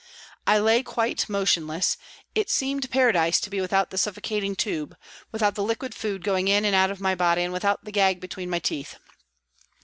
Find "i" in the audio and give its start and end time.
0.47-0.57